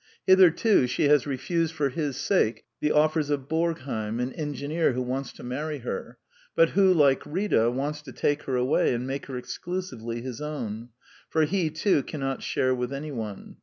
[0.25, 5.31] Hitherto, she has refused, for his sake, the offers of Borgheim, an engineer, who wants
[5.33, 6.17] to marry her,
[6.55, 10.89] but who, like Rita, wants to take her away and make her exclusively his own;
[11.29, 13.57] for he, too, cannot share with anyone.